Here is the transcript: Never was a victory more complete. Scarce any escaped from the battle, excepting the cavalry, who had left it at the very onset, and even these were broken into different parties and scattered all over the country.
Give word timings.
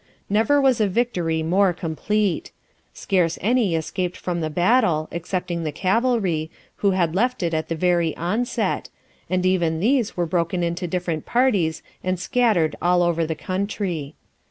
Never 0.31 0.59
was 0.59 0.81
a 0.81 0.87
victory 0.87 1.43
more 1.43 1.73
complete. 1.73 2.51
Scarce 2.91 3.37
any 3.39 3.75
escaped 3.75 4.17
from 4.17 4.41
the 4.41 4.49
battle, 4.49 5.07
excepting 5.11 5.61
the 5.63 5.71
cavalry, 5.71 6.49
who 6.77 6.89
had 6.97 7.13
left 7.13 7.43
it 7.43 7.53
at 7.53 7.69
the 7.69 7.75
very 7.75 8.17
onset, 8.17 8.89
and 9.29 9.45
even 9.45 9.79
these 9.79 10.17
were 10.17 10.25
broken 10.25 10.63
into 10.63 10.87
different 10.87 11.27
parties 11.27 11.83
and 12.03 12.19
scattered 12.19 12.75
all 12.81 13.03
over 13.03 13.27
the 13.27 13.35
country. 13.35 14.15